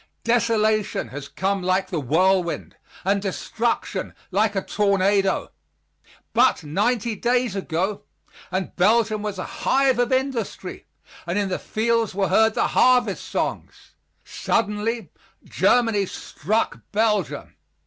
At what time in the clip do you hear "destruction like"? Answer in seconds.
3.21-4.55